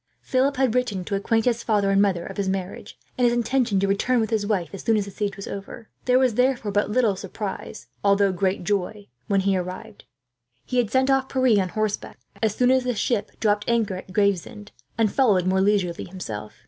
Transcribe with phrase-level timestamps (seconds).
[0.23, 3.79] Philip had written to acquaint his father and mother of his marriage, and his intention
[3.79, 5.89] to return with his wife as soon as the siege was over.
[6.05, 10.05] There was therefore but little surprise, although great joy, when he arrived.
[10.65, 14.11] He had sent off Pierre on horseback, as soon as the ship dropped anchor at
[14.11, 16.53] Gravesend, and followed more leisurely himself.